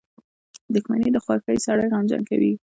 •دښمني 0.73 1.09
د 1.13 1.17
خوښۍ 1.25 1.57
سړی 1.65 1.85
غمجن 1.93 2.21
کوي. 2.29 2.51